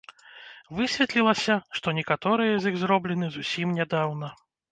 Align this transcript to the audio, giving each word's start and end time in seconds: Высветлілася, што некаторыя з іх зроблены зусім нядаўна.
Высветлілася, 0.77 1.57
што 1.81 1.87
некаторыя 1.99 2.55
з 2.63 2.71
іх 2.71 2.81
зроблены 2.87 3.31
зусім 3.37 3.77
нядаўна. 3.81 4.27